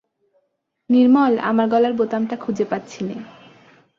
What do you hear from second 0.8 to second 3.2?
নির্মল, আমার গলার বোতামটা খুঁজে পাচ্ছি নে।